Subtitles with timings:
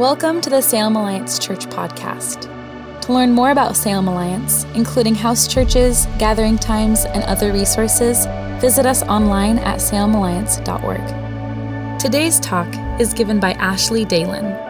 [0.00, 2.50] Welcome to the Salem Alliance Church podcast.
[3.02, 8.24] To learn more about Salem Alliance, including house churches, gathering times, and other resources,
[8.62, 12.00] visit us online at salemalliance.org.
[12.00, 12.66] Today's talk
[12.98, 14.69] is given by Ashley Dalen.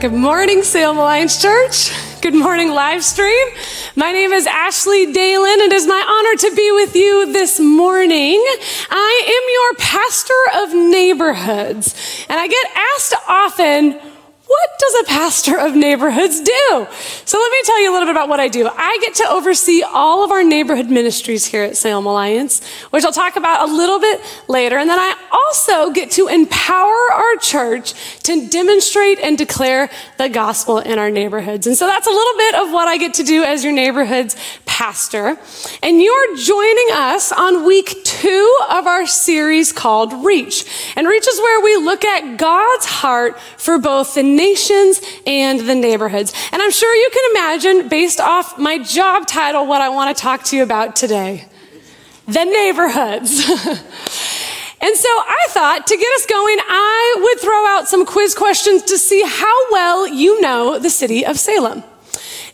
[0.00, 1.90] Good morning, Salem Alliance Church.
[2.22, 3.48] Good morning, live stream.
[3.96, 5.60] My name is Ashley Dalen.
[5.60, 8.42] And it is my honor to be with you this morning.
[8.88, 10.32] I am your pastor
[10.62, 14.00] of neighborhoods, and I get asked often,
[14.50, 16.86] what does a pastor of neighborhoods do?
[17.24, 18.68] So let me tell you a little bit about what I do.
[18.68, 22.60] I get to oversee all of our neighborhood ministries here at Salem Alliance,
[22.90, 24.76] which I'll talk about a little bit later.
[24.76, 27.94] And then I also get to empower our church
[28.24, 31.68] to demonstrate and declare the gospel in our neighborhoods.
[31.68, 34.34] And so that's a little bit of what I get to do as your neighborhood's
[34.80, 35.36] pastor.
[35.82, 40.64] And you're joining us on week two of our series called Reach.
[40.96, 45.74] And Reach is where we look at God's heart for both the nations and the
[45.74, 46.32] neighborhoods.
[46.50, 50.22] And I'm sure you can imagine, based off my job title, what I want to
[50.22, 51.46] talk to you about today
[52.26, 53.48] the neighborhoods.
[54.82, 58.82] And so I thought to get us going, I would throw out some quiz questions
[58.84, 61.84] to see how well you know the city of Salem.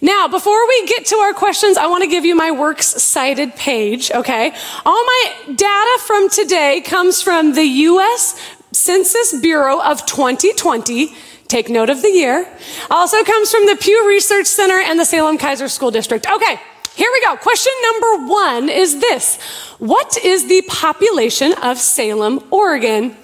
[0.01, 3.55] Now, before we get to our questions, I want to give you my works cited
[3.57, 4.53] page, okay?
[4.85, 8.39] All my data from today comes from the US
[8.73, 11.15] Census Bureau of 2020.
[11.49, 12.47] Take note of the year.
[12.91, 16.27] Also comes from the Pew Research Center and the Salem Keizer School District.
[16.29, 16.61] Okay,
[16.95, 17.37] here we go.
[17.37, 19.37] Question number one is this
[19.79, 23.17] What is the population of Salem, Oregon?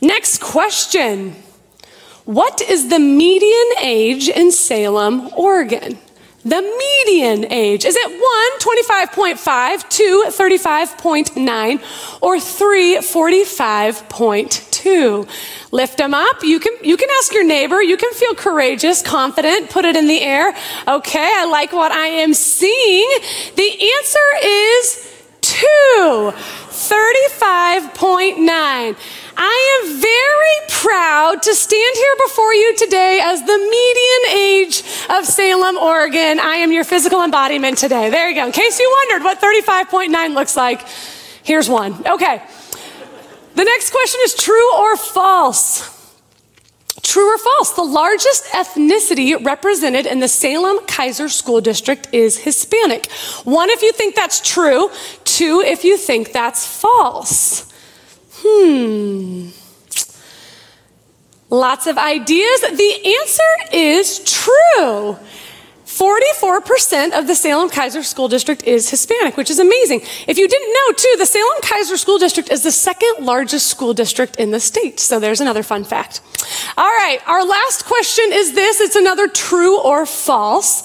[0.00, 1.36] Next question.
[2.24, 6.00] What is the median age in Salem, Oregon?
[6.44, 7.84] The median age.
[7.84, 11.80] Is it one, 25.5, two, 35.9,
[12.20, 15.28] or three, 45.2?
[15.70, 16.42] Lift them up.
[16.42, 17.80] You can, you can ask your neighbor.
[17.80, 20.52] You can feel courageous, confident, put it in the air.
[20.88, 23.08] Okay, I like what I am seeing.
[23.54, 25.08] The answer is
[25.42, 26.32] two,
[26.72, 28.96] 35.9.
[29.36, 35.26] I am very proud to stand here before you today as the median age of
[35.26, 36.40] Salem, Oregon.
[36.40, 38.10] I am your physical embodiment today.
[38.10, 38.46] There you go.
[38.46, 40.86] In case you wondered what 35.9 looks like,
[41.42, 41.94] here's one.
[42.06, 42.42] Okay.
[43.54, 46.01] The next question is true or false?
[47.02, 47.72] True or false?
[47.72, 53.10] The largest ethnicity represented in the Salem Keizer School District is Hispanic.
[53.44, 54.90] One, if you think that's true.
[55.24, 57.70] Two, if you think that's false.
[58.36, 59.48] Hmm.
[61.50, 62.60] Lots of ideas.
[62.60, 65.18] The answer is true.
[65.92, 70.00] 44% of the Salem Keizer School District is Hispanic, which is amazing.
[70.26, 73.92] If you didn't know, too, the Salem Keizer School District is the second largest school
[73.92, 75.00] district in the state.
[75.00, 76.22] So there's another fun fact.
[76.78, 80.82] All right, our last question is this it's another true or false.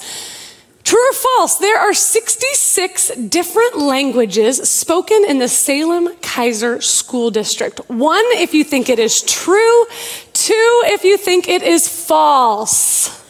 [0.84, 1.56] True or false?
[1.56, 7.78] There are 66 different languages spoken in the Salem Keizer School District.
[7.88, 9.86] One, if you think it is true.
[10.34, 13.27] Two, if you think it is false.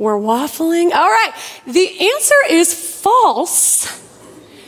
[0.00, 0.92] We're waffling.
[0.92, 1.32] All right.
[1.66, 4.00] The answer is false.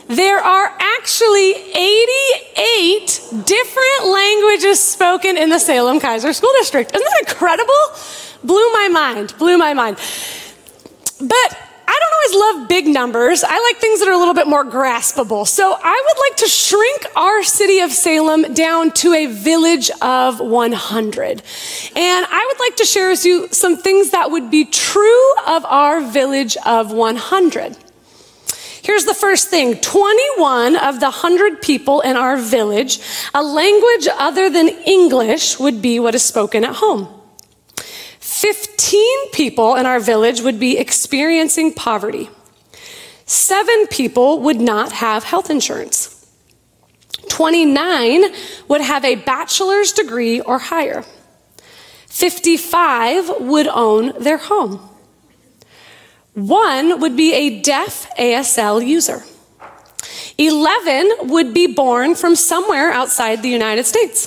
[0.07, 6.95] There are actually 88 different languages spoken in the Salem Keizer School District.
[6.95, 7.73] Isn't that incredible?
[8.45, 9.97] Blew my mind, blew my mind.
[11.19, 11.59] But
[12.23, 13.45] always love big numbers.
[13.45, 15.47] I like things that are a little bit more graspable.
[15.47, 20.41] So I would like to shrink our city of Salem down to a village of
[20.41, 21.43] 100.
[21.97, 25.65] And I would like to share with you some things that would be true of
[25.65, 27.77] our village of 100.
[28.83, 32.99] Here's the first thing 21 of the 100 people in our village,
[33.33, 37.22] a language other than English would be what is spoken at home.
[38.43, 42.29] 15 people in our village would be experiencing poverty.
[43.25, 46.27] Seven people would not have health insurance.
[47.29, 48.25] 29
[48.67, 51.05] would have a bachelor's degree or higher.
[52.09, 54.91] 55 would own their home.
[56.35, 59.23] One would be a deaf ASL user.
[60.37, 64.27] 11 would be born from somewhere outside the United States.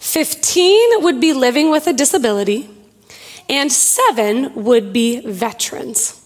[0.00, 2.70] 15 would be living with a disability.
[3.48, 6.22] And seven would be veterans.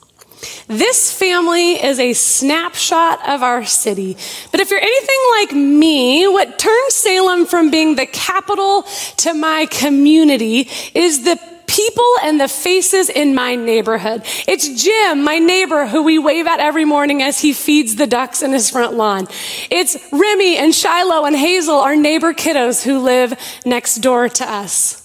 [0.68, 4.16] This family is a snapshot of our city.
[4.50, 8.84] But if you're anything like me, what turns Salem from being the capital
[9.18, 14.22] to my community is the people and the faces in my neighborhood.
[14.48, 18.42] It's Jim, my neighbor, who we wave at every morning as he feeds the ducks
[18.42, 19.28] in his front lawn.
[19.70, 23.34] It's Remy and Shiloh and Hazel, our neighbor kiddos who live
[23.64, 24.99] next door to us.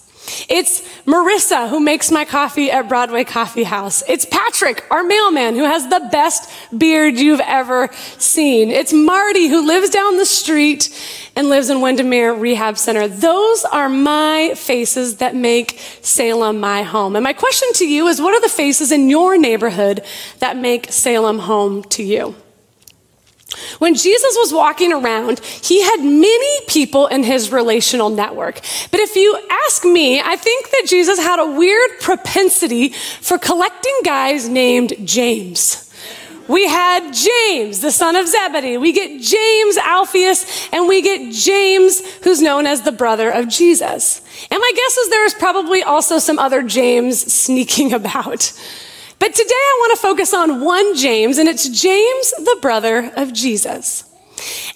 [0.50, 4.04] It's Marissa who makes my coffee at Broadway Coffee House.
[4.08, 8.70] It's Patrick, our mailman, who has the best beard you've ever seen.
[8.70, 10.90] It's Marty who lives down the street
[11.36, 13.08] and lives in Windermere Rehab Center.
[13.08, 17.16] Those are my faces that make Salem my home.
[17.16, 20.04] And my question to you is what are the faces in your neighborhood
[20.40, 22.36] that make Salem home to you?
[23.80, 28.62] When Jesus was walking around, he had many people in his relational network.
[28.92, 32.89] But if you ask me, I think that Jesus had a weird propensity
[33.22, 35.86] for collecting guys named James.
[36.48, 38.77] We had James, the son of Zebedee.
[38.77, 44.22] We get James Alphaeus, and we get James, who's known as the brother of Jesus.
[44.51, 48.54] And my guess is there is probably also some other James sneaking about.
[49.19, 53.33] But today I want to focus on one James, and it's James, the brother of
[53.33, 54.03] Jesus.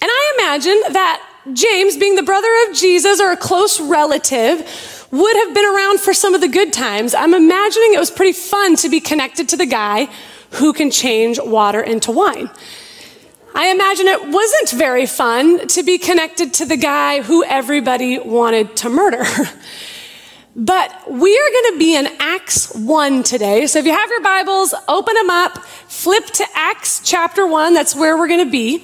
[0.02, 5.36] And I imagine that James, being the brother of Jesus or a close relative, would
[5.36, 7.14] have been around for some of the good times.
[7.14, 10.08] I'm imagining it was pretty fun to be connected to the guy
[10.52, 12.50] who can change water into wine.
[13.54, 18.76] I imagine it wasn't very fun to be connected to the guy who everybody wanted
[18.78, 19.26] to murder.
[20.56, 23.68] But we are going to be in Acts 1 today.
[23.68, 27.74] So if you have your Bibles, open them up, flip to Acts chapter 1.
[27.74, 28.84] That's where we're going to be.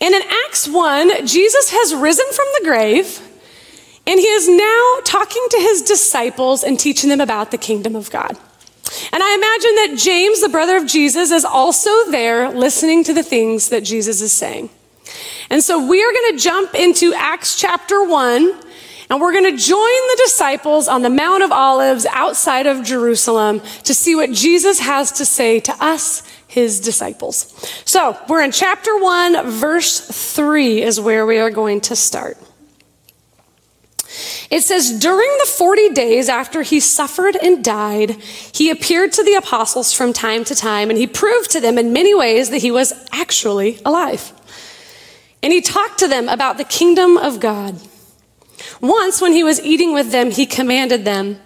[0.00, 3.20] And in Acts 1, Jesus has risen from the grave,
[4.06, 8.10] and he is now talking to his disciples and teaching them about the kingdom of
[8.10, 8.36] God.
[9.12, 13.22] And I imagine that James, the brother of Jesus, is also there listening to the
[13.22, 14.70] things that Jesus is saying.
[15.50, 18.60] And so we are going to jump into Acts chapter 1
[19.10, 23.60] and we're going to join the disciples on the Mount of Olives outside of Jerusalem
[23.84, 27.52] to see what Jesus has to say to us, his disciples.
[27.84, 30.00] So we're in chapter 1, verse
[30.34, 32.38] 3 is where we are going to start.
[34.50, 38.10] It says, During the 40 days after he suffered and died,
[38.52, 41.92] he appeared to the apostles from time to time, and he proved to them in
[41.92, 44.32] many ways that he was actually alive.
[45.42, 47.80] And he talked to them about the kingdom of God.
[48.80, 51.40] Once, when he was eating with them, he commanded them,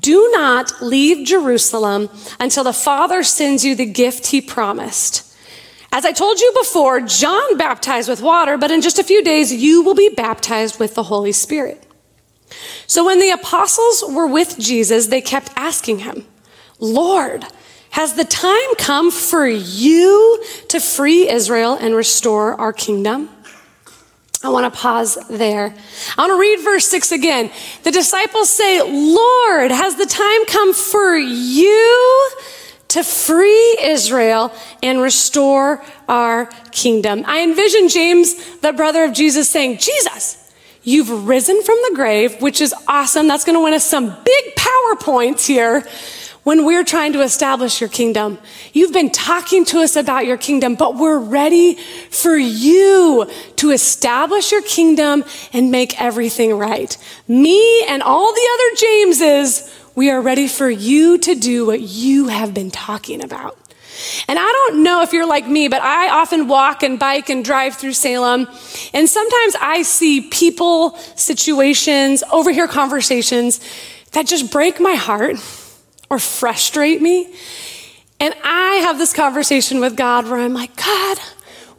[0.00, 2.08] Do not leave Jerusalem
[2.40, 5.30] until the Father sends you the gift he promised.
[5.92, 9.52] As I told you before, John baptized with water, but in just a few days
[9.52, 11.86] you will be baptized with the Holy Spirit.
[12.86, 16.26] So when the apostles were with Jesus, they kept asking him,
[16.80, 17.44] Lord,
[17.90, 23.28] has the time come for you to free Israel and restore our kingdom?
[24.44, 25.74] I want to pause there.
[26.18, 27.50] I want to read verse 6 again.
[27.82, 32.30] The disciples say, Lord, has the time come for you
[32.88, 37.24] to free Israel and restore our kingdom?
[37.26, 42.60] I envision James, the brother of Jesus, saying, Jesus, you've risen from the grave, which
[42.60, 43.26] is awesome.
[43.26, 45.88] That's going to win us some big PowerPoints here
[46.44, 48.38] when we're trying to establish your kingdom.
[48.72, 51.74] You've been talking to us about your kingdom, but we're ready
[52.10, 56.96] for you to establish your kingdom and make everything right.
[57.26, 62.28] Me and all the other Jameses, we are ready for you to do what you
[62.28, 63.58] have been talking about.
[64.28, 67.44] And I don't know if you're like me, but I often walk and bike and
[67.44, 68.48] drive through Salem.
[68.92, 73.60] And sometimes I see people, situations, overhear conversations
[74.12, 75.36] that just break my heart
[76.14, 77.34] or frustrate me.
[78.20, 81.18] And I have this conversation with God where I'm like, God,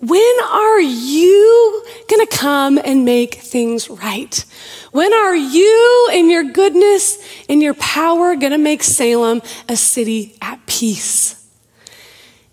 [0.01, 4.43] when are you going to come and make things right?
[4.91, 10.35] When are you in your goodness and your power going to make Salem a city
[10.41, 11.41] at peace?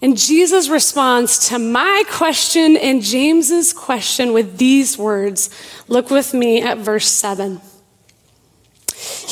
[0.00, 5.50] And Jesus responds to my question and James's question with these words.
[5.88, 7.60] Look with me at verse 7.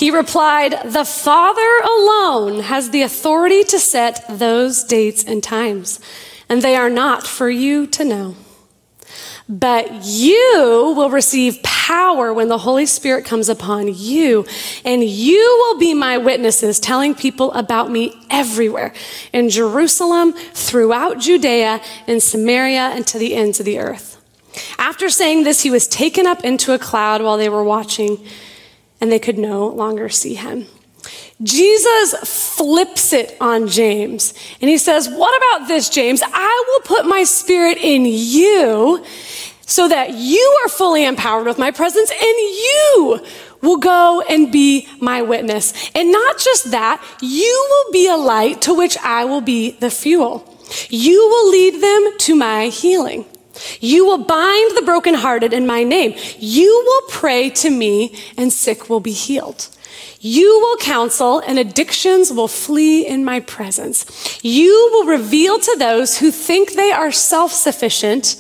[0.01, 6.01] He replied, The Father alone has the authority to set those dates and times,
[6.49, 8.35] and they are not for you to know.
[9.47, 14.47] But you will receive power when the Holy Spirit comes upon you,
[14.87, 18.95] and you will be my witnesses, telling people about me everywhere
[19.35, 24.17] in Jerusalem, throughout Judea, in Samaria, and to the ends of the earth.
[24.79, 28.17] After saying this, he was taken up into a cloud while they were watching,
[29.01, 30.67] and they could no longer see him.
[31.43, 32.15] Jesus
[32.57, 36.23] flips it on James and he says, What about this, James?
[36.23, 39.03] I will put my spirit in you
[39.63, 43.27] so that you are fully empowered with my presence and you
[43.63, 45.91] will go and be my witness.
[45.95, 49.91] And not just that, you will be a light to which I will be the
[49.91, 50.59] fuel.
[50.89, 53.25] You will lead them to my healing.
[53.81, 56.15] You will bind the brokenhearted in my name.
[56.39, 59.69] You will pray to me and sick will be healed.
[60.21, 64.39] You will counsel and addictions will flee in my presence.
[64.45, 68.37] You will reveal to those who think they are self sufficient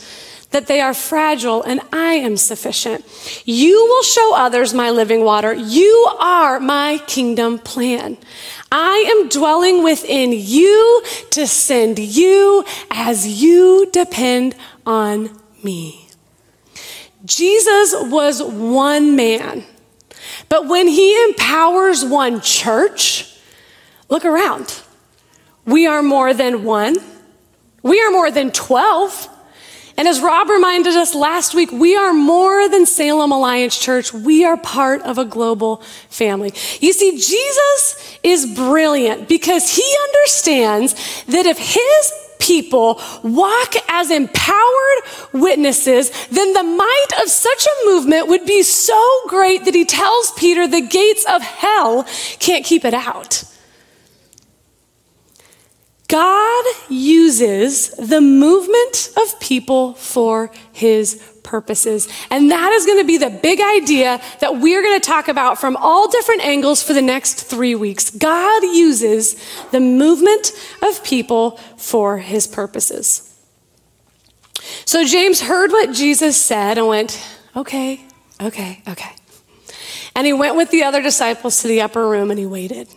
[0.50, 3.04] that they are fragile and I am sufficient.
[3.44, 5.54] You will show others my living water.
[5.54, 8.18] You are my kingdom plan.
[8.72, 14.54] I am dwelling within you to send you as you depend
[14.86, 15.30] on
[15.62, 16.08] me.
[17.24, 19.64] Jesus was one man
[20.50, 23.32] but when he empowers one church,
[24.08, 24.82] look around.
[25.64, 26.96] We are more than one.
[27.82, 29.28] We are more than 12.
[29.96, 34.12] And as Rob reminded us last week, we are more than Salem Alliance Church.
[34.12, 35.76] We are part of a global
[36.08, 36.52] family.
[36.80, 40.94] You see, Jesus is brilliant because he understands
[41.26, 45.00] that if his people walk as empowered
[45.32, 50.32] witnesses, then the might of such a movement would be so great that he tells
[50.32, 52.04] Peter the gates of hell
[52.40, 53.44] can't keep it out.
[56.10, 62.08] God uses the movement of people for his purposes.
[62.30, 65.58] And that is going to be the big idea that we're going to talk about
[65.58, 68.10] from all different angles for the next three weeks.
[68.10, 69.36] God uses
[69.70, 70.52] the movement
[70.82, 73.26] of people for his purposes.
[74.84, 77.24] So James heard what Jesus said and went,
[77.54, 78.04] okay,
[78.40, 79.12] okay, okay.
[80.16, 82.88] And he went with the other disciples to the upper room and he waited.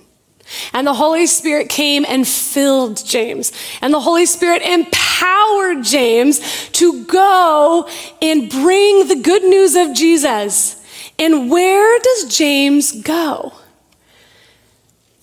[0.73, 3.51] And the Holy Spirit came and filled James.
[3.81, 7.87] And the Holy Spirit empowered James to go
[8.21, 10.83] and bring the good news of Jesus.
[11.19, 13.53] And where does James go?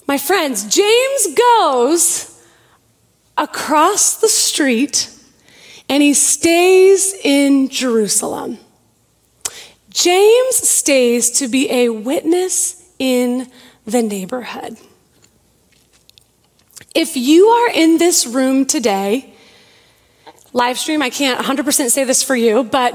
[0.06, 2.44] My friends, James goes
[3.36, 5.08] across the street
[5.88, 8.58] and he stays in Jerusalem.
[9.90, 13.50] James stays to be a witness in
[13.84, 14.76] the neighborhood.
[16.94, 19.32] If you are in this room today,
[20.52, 22.94] live stream, I can't 100% say this for you, but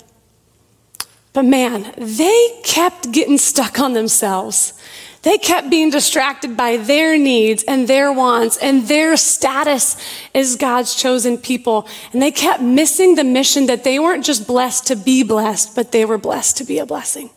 [1.32, 4.74] But man, they kept getting stuck on themselves.
[5.22, 9.96] They kept being distracted by their needs and their wants and their status
[10.34, 11.88] as God's chosen people.
[12.12, 15.92] And they kept missing the mission that they weren't just blessed to be blessed, but
[15.92, 17.30] they were blessed to be a blessing.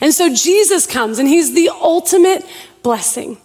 [0.00, 2.46] And so Jesus comes and he's the ultimate
[2.82, 3.38] blessing.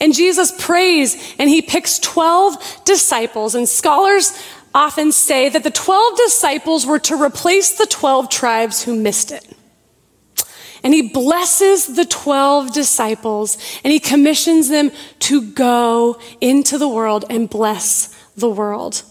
[0.00, 3.54] And Jesus prays and he picks 12 disciples.
[3.54, 4.32] And scholars
[4.74, 9.46] often say that the 12 disciples were to replace the 12 tribes who missed it.
[10.82, 17.24] And he blesses the 12 disciples and he commissions them to go into the world
[17.28, 19.02] and bless the world.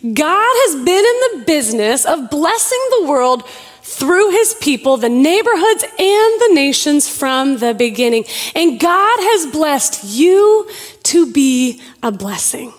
[0.00, 3.42] God has been in the business of blessing the world
[3.86, 8.24] through his people, the neighborhoods and the nations from the beginning.
[8.54, 10.68] And God has blessed you
[11.04, 12.74] to be a blessing.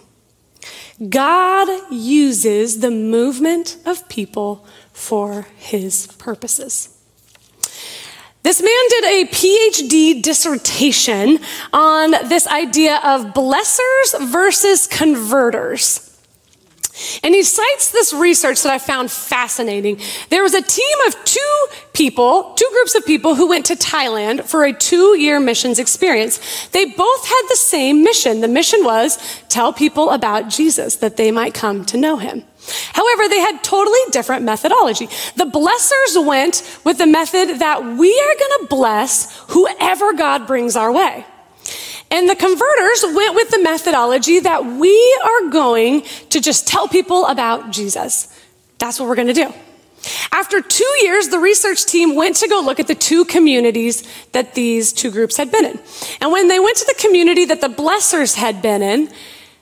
[1.09, 6.89] God uses the movement of people for his purposes.
[8.43, 11.39] This man did a PhD dissertation
[11.71, 16.06] on this idea of blessers versus converters.
[17.23, 19.99] And he cites this research that I found fascinating.
[20.29, 24.43] There was a team of two people, two groups of people who went to Thailand
[24.43, 26.67] for a two year missions experience.
[26.69, 28.41] They both had the same mission.
[28.41, 29.17] The mission was
[29.49, 32.43] tell people about Jesus that they might come to know him.
[32.93, 35.07] However, they had totally different methodology.
[35.35, 40.75] The blessers went with the method that we are going to bless whoever God brings
[40.75, 41.25] our way.
[42.09, 47.25] And the converters went with the methodology that we are going to just tell people
[47.25, 48.33] about Jesus.
[48.77, 49.53] That's what we're going to do.
[50.31, 54.53] After two years, the research team went to go look at the two communities that
[54.53, 55.79] these two groups had been in.
[56.21, 59.09] And when they went to the community that the blessers had been in,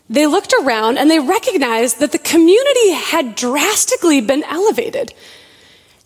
[0.09, 5.13] they looked around and they recognized that the community had drastically been elevated.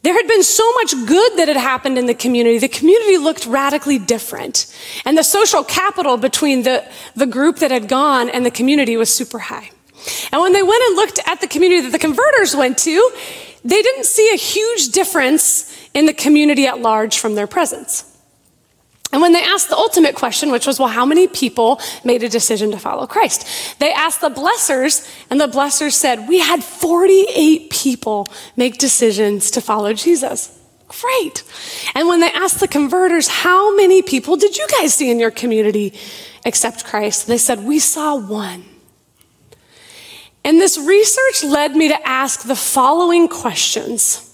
[0.02, 2.58] There had been so much good that had happened in the community.
[2.58, 4.74] The community looked radically different.
[5.06, 9.14] And the social capital between the, the group that had gone and the community was
[9.14, 9.72] super high.
[10.32, 13.12] And when they went and looked at the community that the converters went to,
[13.66, 18.09] they didn't see a huge difference in the community at large from their presence.
[19.12, 22.30] And when they asked the ultimate question, which was, well, how many people made a
[22.30, 23.80] decision to follow Christ?
[23.80, 29.62] They asked the blessers, and the blessers said, we had 48 people make decisions to
[29.62, 30.56] follow Jesus.
[30.88, 31.44] Great.
[31.96, 35.32] And when they asked the converters, how many people did you guys see in your
[35.32, 35.94] community
[36.46, 37.26] accept Christ?
[37.26, 38.66] They said, we saw one.
[40.44, 44.29] And this research led me to ask the following questions.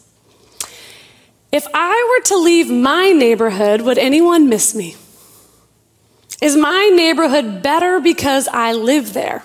[1.55, 4.97] If I were to leave my neighborhood, would anyone miss me?
[6.41, 9.41] Is my neighborhood better because I live there?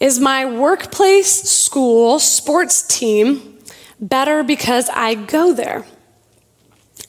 [0.00, 3.60] Is my workplace, school, sports team
[4.00, 5.86] better because I go there?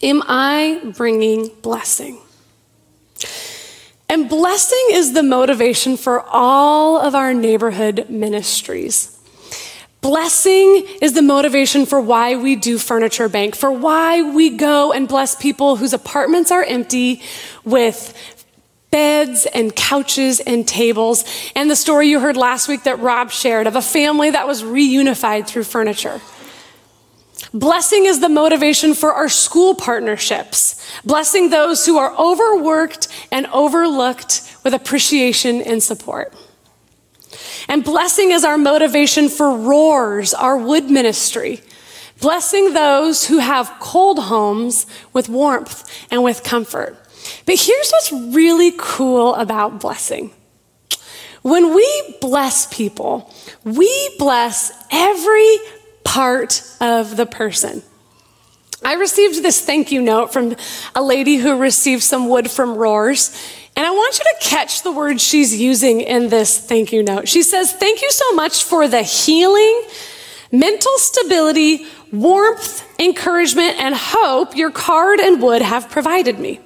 [0.03, 2.19] Am I bringing blessing?
[4.07, 9.16] And blessing is the motivation for all of our neighborhood ministries.
[10.07, 15.05] Blessing is the motivation for why we do Furniture Bank, for why we go and
[15.05, 17.21] bless people whose apartments are empty
[17.65, 18.13] with
[18.89, 21.25] beds and couches and tables.
[21.57, 24.63] And the story you heard last week that Rob shared of a family that was
[24.63, 26.21] reunified through furniture.
[27.53, 34.57] Blessing is the motivation for our school partnerships, blessing those who are overworked and overlooked
[34.63, 36.33] with appreciation and support.
[37.67, 41.61] And blessing is our motivation for Roars, our wood ministry.
[42.21, 46.97] Blessing those who have cold homes with warmth and with comfort.
[47.45, 50.31] But here's what's really cool about blessing.
[51.41, 55.57] When we bless people, we bless every
[56.03, 57.83] part of the person.
[58.83, 60.55] I received this thank you note from
[60.95, 63.35] a lady who received some wood from Roars,
[63.77, 67.29] and I want you to catch the word she's using in this thank you note.
[67.29, 69.83] She says, Thank you so much for the healing,
[70.51, 76.59] mental stability, warmth, encouragement, and hope your card and wood have provided me.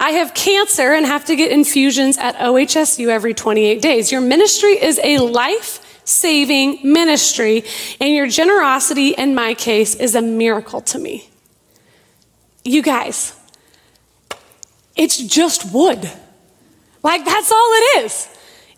[0.00, 4.10] I have cancer and have to get infusions at OHSU every 28 days.
[4.10, 7.62] Your ministry is a life saving ministry,
[8.00, 11.28] and your generosity, in my case, is a miracle to me.
[12.64, 13.38] You guys,
[14.96, 16.10] it's just wood.
[17.02, 18.28] Like, that's all it is.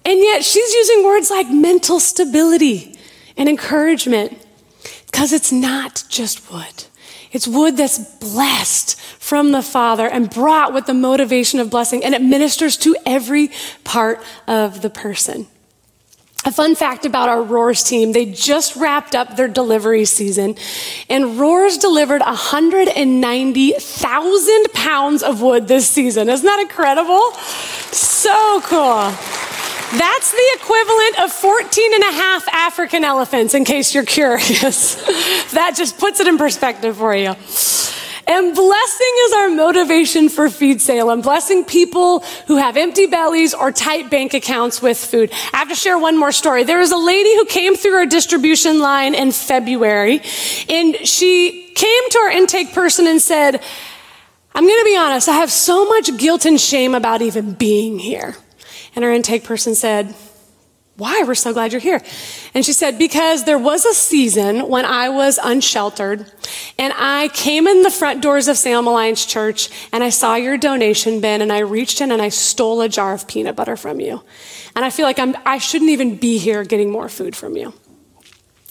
[0.04, 2.98] And yet, she's using words like mental stability
[3.36, 4.38] and encouragement
[5.06, 6.84] because it's not just wood.
[7.32, 12.14] It's wood that's blessed from the Father and brought with the motivation of blessing, and
[12.14, 13.50] it ministers to every
[13.82, 15.46] part of the person.
[16.46, 20.56] A fun fact about our Roars team, they just wrapped up their delivery season,
[21.08, 26.28] and Roars delivered 190,000 pounds of wood this season.
[26.28, 27.32] Isn't that incredible?
[27.92, 29.10] So cool.
[29.98, 34.96] That's the equivalent of 14 and a half African elephants, in case you're curious.
[35.52, 37.34] that just puts it in perspective for you.
[38.26, 43.70] And blessing is our motivation for Feed Salem, blessing people who have empty bellies or
[43.70, 45.30] tight bank accounts with food.
[45.52, 46.64] I have to share one more story.
[46.64, 50.22] There was a lady who came through our distribution line in February,
[50.68, 53.62] and she came to our intake person and said,
[54.54, 57.98] I'm going to be honest, I have so much guilt and shame about even being
[57.98, 58.36] here.
[58.94, 60.14] And our intake person said,
[60.96, 61.24] why?
[61.26, 62.00] We're so glad you're here.
[62.54, 66.30] And she said, because there was a season when I was unsheltered
[66.78, 70.56] and I came in the front doors of Salem Alliance Church and I saw your
[70.56, 73.98] donation bin and I reached in and I stole a jar of peanut butter from
[73.98, 74.22] you.
[74.76, 77.74] And I feel like I'm, I shouldn't even be here getting more food from you.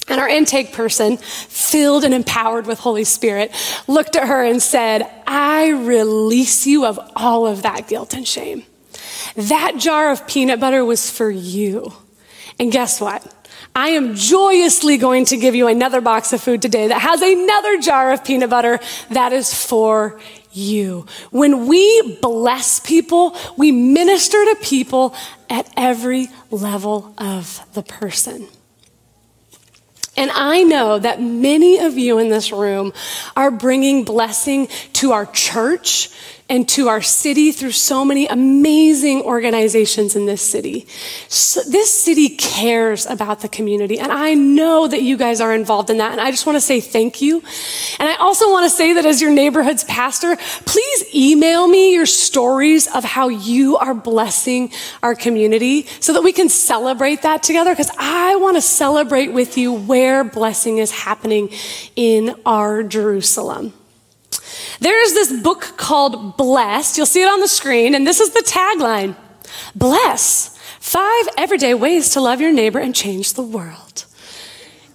[0.08, 3.52] And our intake person, filled and empowered with Holy Spirit,
[3.88, 8.64] looked at her and said, I release you of all of that guilt and shame.
[9.36, 11.94] That jar of peanut butter was for you.
[12.60, 13.26] And guess what?
[13.76, 17.80] I am joyously going to give you another box of food today that has another
[17.80, 20.20] jar of peanut butter that is for
[20.52, 21.08] you.
[21.32, 25.16] When we bless people, we minister to people
[25.50, 28.48] at every level of the person.
[30.16, 32.94] And I know that many of you in this room
[33.36, 36.10] are bringing blessing to our church,
[36.50, 40.86] and to our city through so many amazing organizations in this city.
[41.30, 45.90] So this city cares about the community, and I know that you guys are involved
[45.90, 47.42] in that, and I just want to say thank you.
[48.00, 52.06] And I also want to say that as your neighborhood's pastor, please email me your
[52.06, 57.72] stories of how you are blessing our community so that we can celebrate that together,
[57.72, 61.50] because I want to celebrate with you where blessing is happening
[61.96, 63.74] in our Jerusalem.
[64.80, 66.98] There is this book called Blessed.
[66.98, 69.16] You'll see it on the screen, and this is the tagline
[69.76, 74.06] Bless, five everyday ways to love your neighbor and change the world.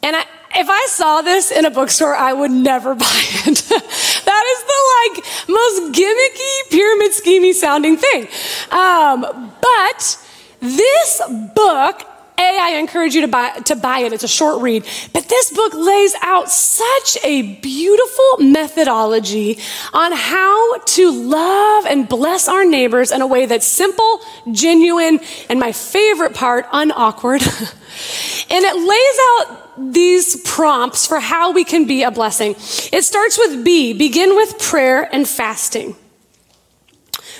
[0.03, 3.59] And I, if I saw this in a bookstore, I would never buy it.
[3.59, 8.29] that is the like most gimmicky, pyramid schemey sounding thing.
[8.71, 10.27] Um, but
[10.61, 11.23] this
[11.55, 12.07] book
[12.39, 14.13] a, I encourage you to buy, to buy it.
[14.13, 14.87] It's a short read.
[15.13, 19.59] But this book lays out such a beautiful methodology
[19.93, 24.21] on how to love and bless our neighbors in a way that's simple,
[24.53, 25.21] genuine,
[25.51, 27.43] and my favorite part, unawkward.
[28.51, 32.53] and it lays out these prompts for how we can be a blessing.
[32.93, 35.97] It starts with B, begin with prayer and fasting.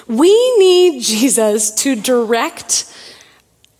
[0.09, 2.93] We need Jesus to direct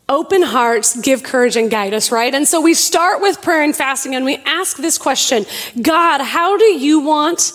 [0.09, 2.35] Open hearts give courage and guide us, right?
[2.35, 5.45] And so we start with prayer and fasting and we ask this question
[5.83, 7.53] God, how do you want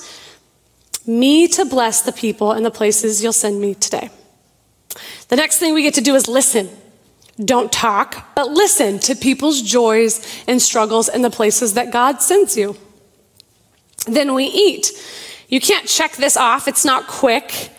[1.08, 4.10] me to bless the people and the places you'll send me today?
[5.30, 6.70] The next thing we get to do is listen.
[7.44, 12.56] Don't talk, but listen to people's joys and struggles and the places that God sends
[12.56, 12.78] you.
[14.06, 14.92] Then we eat.
[15.48, 17.72] You can't check this off, it's not quick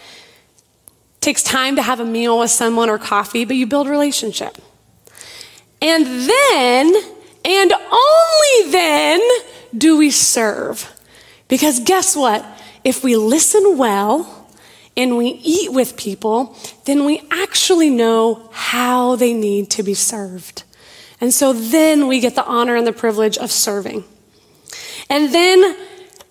[1.25, 4.59] takes time to have a meal with someone or coffee, but you build relationship.
[5.81, 6.95] And then,
[7.45, 9.21] and only then,
[9.77, 10.91] do we serve.
[11.49, 12.45] Because guess what?
[12.85, 14.49] If we listen well
[14.97, 20.63] and we eat with people, then we actually know how they need to be served.
[21.21, 24.05] And so then we get the honor and the privilege of serving.
[25.09, 25.77] And then,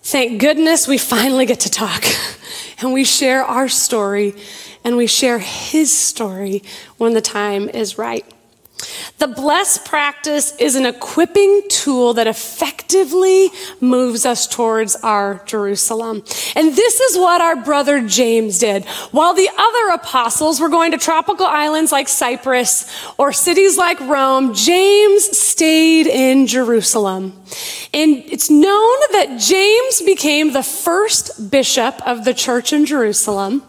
[0.02, 2.04] thank goodness, we finally get to talk
[2.78, 4.34] and we share our story
[4.84, 6.62] and we share his story
[6.98, 8.24] when the time is right.
[9.18, 16.24] The blessed practice is an equipping tool that effectively moves us towards our Jerusalem.
[16.56, 18.84] And this is what our brother James did.
[19.12, 24.52] While the other apostles were going to tropical islands like Cyprus or cities like Rome,
[24.52, 27.32] James stayed in Jerusalem.
[27.94, 33.62] And it's known that James became the first bishop of the church in Jerusalem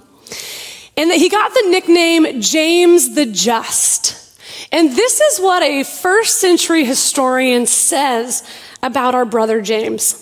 [0.98, 4.40] and that he got the nickname James the Just.
[4.72, 8.44] And this is what a first century historian says
[8.82, 10.22] about our brother James.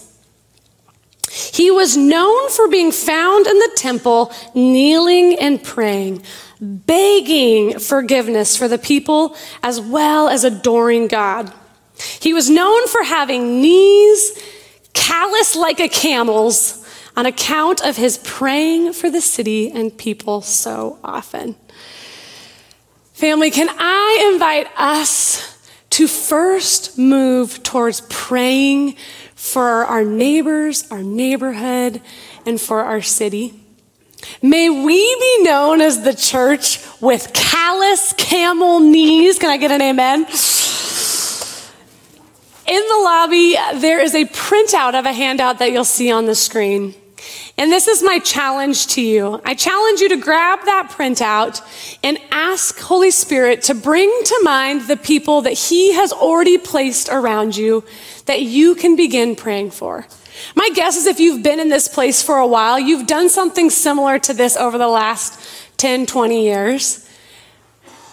[1.31, 6.23] He was known for being found in the temple, kneeling and praying,
[6.62, 11.51] begging forgiveness for the people, as well as adoring God.
[12.19, 14.39] He was known for having knees
[14.93, 16.83] callous like a camel's
[17.15, 21.56] on account of his praying for the city and people so often.
[23.13, 25.60] Family, can I invite us
[25.91, 28.95] to first move towards praying
[29.36, 32.02] for our neighbors, our neighborhood,
[32.45, 33.60] and for our city?
[34.41, 39.38] May we be known as the church with callous camel knees.
[39.38, 40.26] Can I get an amen?
[42.65, 46.36] In the lobby, there is a printout of a handout that you'll see on the
[46.36, 46.95] screen.
[47.58, 49.39] And this is my challenge to you.
[49.46, 51.62] I challenge you to grab that printout
[52.04, 57.10] and ask Holy Spirit to bring to mind the people that He has already placed
[57.10, 57.84] around you
[58.26, 60.08] that you can begin praying for.
[60.56, 63.70] My guess is if you've been in this place for a while, you've done something
[63.70, 65.39] similar to this over the last
[65.78, 67.03] 10, 20 years.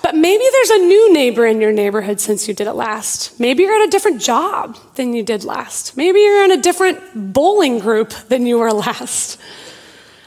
[0.02, 3.38] But maybe there's a new neighbor in your neighborhood since you did it last.
[3.38, 5.96] Maybe you're at a different job than you did last.
[5.96, 9.38] Maybe you're in a different bowling group than you were last.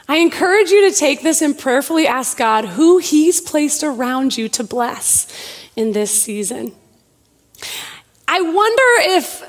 [0.08, 4.48] I encourage you to take this and prayerfully ask God who He's placed around you
[4.50, 5.26] to bless
[5.76, 6.72] in this season.
[8.28, 9.42] I wonder if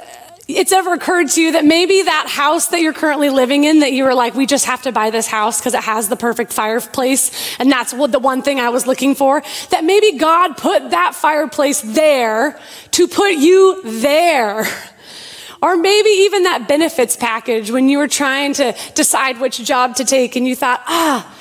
[0.48, 3.94] it's ever occurred to you that maybe that house that you're currently living in that
[3.94, 6.54] you were like we just have to buy this house because it has the perfect
[6.54, 10.92] fireplace and that's what the one thing i was looking for that maybe god put
[10.92, 12.60] that fireplace there
[12.92, 14.66] to put you there.
[15.62, 20.06] Or maybe even that benefits package when you were trying to decide which job to
[20.06, 21.35] take and you thought ah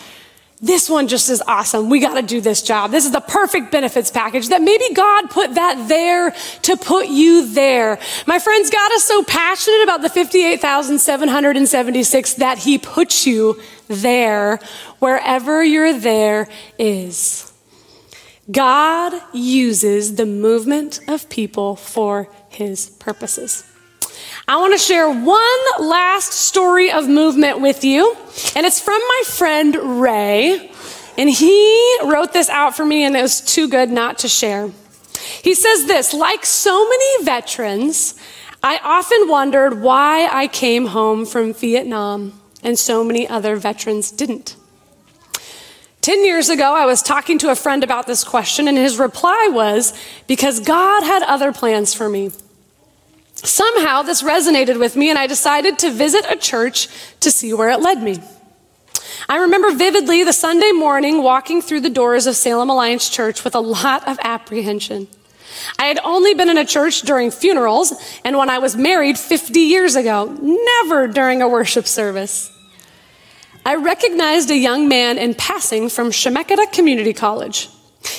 [0.65, 1.91] this one just is awesome.
[1.91, 2.91] We got to do this job.
[2.91, 7.53] This is the perfect benefits package that maybe God put that there to put you
[7.53, 7.99] there.
[8.27, 14.59] My friends, God is so passionate about the 58,776 that he puts you there
[15.01, 16.49] wherever your there
[16.79, 17.53] is.
[18.51, 23.71] God uses the movement of people for his purposes.
[24.47, 28.17] I want to share one last story of movement with you,
[28.55, 30.71] and it's from my friend Ray.
[31.17, 34.71] And he wrote this out for me, and it was too good not to share.
[35.43, 38.15] He says this like so many veterans,
[38.63, 44.57] I often wondered why I came home from Vietnam and so many other veterans didn't.
[46.01, 49.49] 10 years ago, I was talking to a friend about this question, and his reply
[49.53, 49.95] was
[50.27, 52.31] because God had other plans for me.
[53.45, 56.89] Somehow this resonated with me, and I decided to visit a church
[57.21, 58.19] to see where it led me.
[59.29, 63.55] I remember vividly the Sunday morning walking through the doors of Salem Alliance Church with
[63.55, 65.09] a lot of apprehension.
[65.79, 67.93] I had only been in a church during funerals
[68.25, 72.51] and when I was married 50 years ago, never during a worship service.
[73.65, 77.71] I recognized a young man in passing from Chemeketa Community College.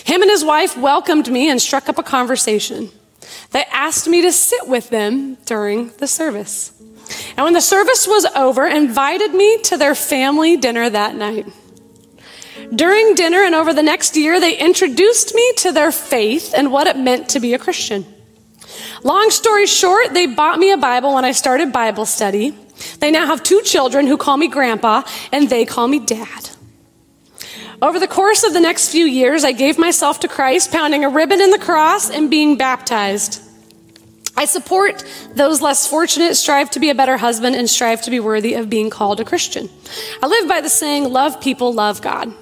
[0.05, 2.89] Him and his wife welcomed me and struck up a conversation.
[3.55, 6.73] They asked me to sit with them during the service.
[7.37, 11.47] And when the service was over, invited me to their family dinner that night.
[12.75, 16.87] During dinner and over the next year, they introduced me to their faith and what
[16.87, 18.05] it meant to be a Christian.
[19.03, 22.53] Long story short, they bought me a Bible when I started Bible study.
[22.99, 26.49] They now have two children who call me grandpa, and they call me dad.
[27.81, 31.09] Over the course of the next few years, I gave myself to Christ, pounding a
[31.09, 33.43] ribbon in the cross and being baptized.
[34.37, 38.19] I support those less fortunate, strive to be a better husband, and strive to be
[38.19, 39.69] worthy of being called a Christian.
[40.21, 42.33] I live by the saying, love people, love God.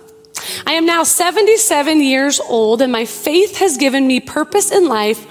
[0.65, 5.27] I am now 77 years old, and my faith has given me purpose in life,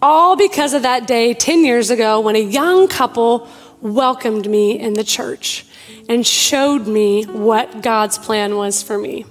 [0.00, 3.48] all because of that day 10 years ago when a young couple
[3.80, 5.66] welcomed me in the church
[6.08, 9.24] and showed me what God's plan was for me.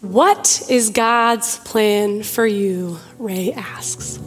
[0.00, 2.98] What is God's plan for you?
[3.18, 4.18] Ray asks.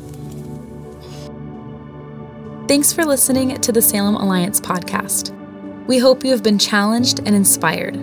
[2.70, 5.36] Thanks for listening to the Salem Alliance podcast.
[5.88, 7.96] We hope you have been challenged and inspired.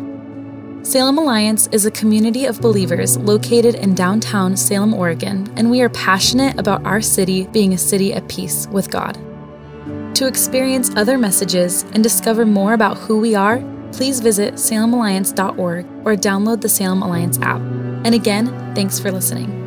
[0.85, 5.88] Salem Alliance is a community of believers located in downtown Salem, Oregon, and we are
[5.90, 9.14] passionate about our city being a city at peace with God.
[10.16, 16.16] To experience other messages and discover more about who we are, please visit salemalliance.org or
[16.16, 17.61] download the Salem Alliance app.
[18.05, 19.65] And again, thanks for listening.